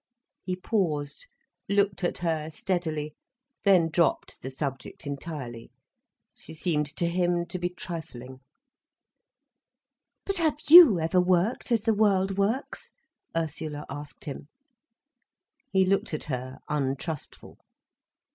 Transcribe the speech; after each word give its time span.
He 0.41 0.55
paused, 0.55 1.27
looked 1.69 2.03
at 2.03 2.17
her 2.25 2.49
steadily, 2.49 3.13
then 3.65 3.89
dropped 3.89 4.41
the 4.41 4.49
subject 4.49 5.05
entirely. 5.05 5.69
She 6.35 6.55
seemed 6.55 6.87
to 6.95 7.07
him 7.07 7.45
to 7.45 7.59
be 7.59 7.69
trifling. 7.69 8.39
"But 10.25 10.37
have 10.37 10.57
you 10.67 10.99
ever 10.99 11.21
worked 11.21 11.71
as 11.71 11.81
the 11.81 11.93
world 11.93 12.35
works?" 12.39 12.89
Ursula 13.37 13.85
asked 13.91 14.25
him. 14.25 14.47
He 15.71 15.85
looked 15.85 16.15
at 16.15 16.23
her 16.23 16.57
untrustful. 16.67 17.59